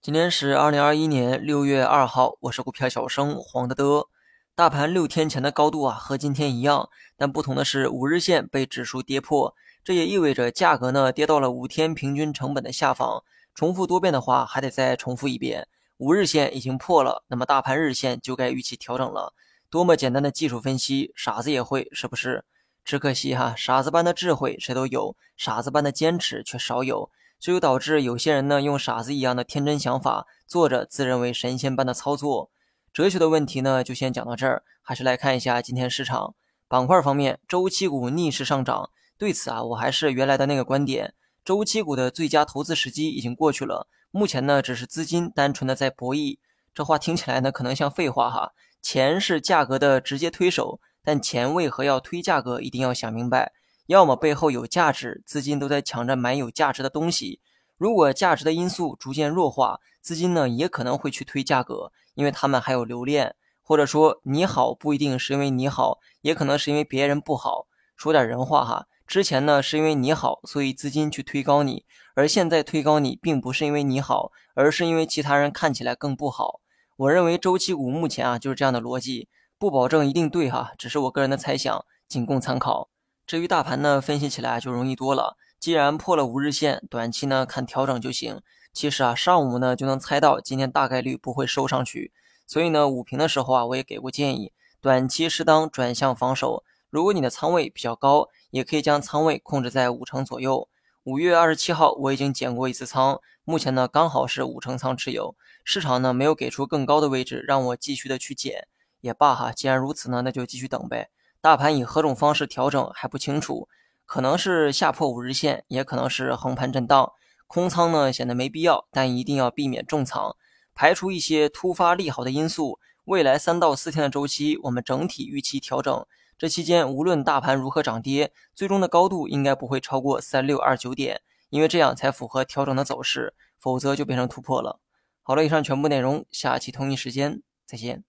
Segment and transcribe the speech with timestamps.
[0.00, 4.08] 今天是二零二一年六月二号，我是股票小生黄德德。
[4.54, 13.22] 大盘六天前的高度啊，和今天一样，但不同的是五日线被指数跌破，这也意味着价格呢跌到了五天平均成本的下方。
[13.54, 15.68] 重复多遍的话，还得再重复一遍。
[15.98, 19.34] 五日线已经破了，那么大盘日线就该预期调整了。
[19.68, 22.44] 多么简单的技术分析，傻子也会，是不是？
[22.84, 27.10] 只可惜哈，傻子般的智慧谁都有，傻子般的坚持却少有。
[27.40, 32.50] 这就导致有些人呢，用傻子一样的天真想法，做着自认为神仙般的操作。
[32.92, 34.62] 哲学的问题呢，就先讲到这儿。
[34.82, 36.34] 还是来看一下今天市场
[36.68, 38.90] 板块方面，周期股逆势上涨。
[39.16, 43.88] 对此啊，我还是原来的那个观点，周期股的最佳投资时机已经过去了。
[44.10, 46.38] 目前呢，只是资金单纯的在博弈。
[46.74, 48.52] 这话听起来呢，可能像废话哈。
[48.82, 53.52] 钱是价格的直接推手，但钱为何要推价格，一定要想明白。
[53.86, 57.40] 要么背后有价值，资金都在抢着买有价值的东西。
[57.76, 63.36] 如果价值的因素逐渐弱化，资金呢也可能会去推价格，因为他们还有留恋。
[63.66, 67.66] 或者说你好不一定是因为你好，也可能是因为别人不好。
[67.96, 76.60] 说点人话哈，之前呢是因为你好，所以资金去推高你，而现在推高你，并不是因为你好，而是因为其他人看起来更不好。
[76.96, 79.28] 我认为周期股目前啊就是这样的逻辑，
[79.64, 82.90] 不保证一定对哈，只是我个人的猜想，仅供参考。
[83.26, 85.38] 至于大盘呢，分析起来就容易多了。
[85.58, 88.42] 既然破了五日线，短期呢看调整就行。
[88.74, 92.12] 其实啊，上午呢就能猜到今天大概率不会收上去，
[92.46, 96.62] 所以呢，午评的时候啊，我也给过建议，短期适当转向防守。
[96.90, 100.68] 如果你的仓位比较高，也可以将仓位控制在五成左右。
[101.04, 105.34] 五月二十七号我已经减过一次仓，目前呢刚好是五成仓持有。
[105.64, 108.68] 市场呢没有给出更高的位置让我继续的去减，
[109.04, 109.52] 也罢哈。
[109.52, 111.10] 既然如此呢，那就继续等呗。
[111.42, 113.68] 大盘以何种方式调整还不清楚，
[114.06, 117.12] 可能是下破五日线，也可能是横盘震荡。
[117.46, 120.34] 空仓呢显得没必要，但一定要避免重仓，
[120.74, 122.80] 排除一些突发利好的因素。
[123.04, 126.06] 未来三到四天的周期，我们整体预期调整。
[126.38, 134.80] 这期间无论大盘如何涨跌，最终的高度应该不会超过三六二九点，因为这样才符合调整的走势，否则就变成突破了。
[135.22, 138.02] 好了，以上全部内容，下期同一时间再见。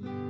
[0.00, 0.21] Mm-hmm.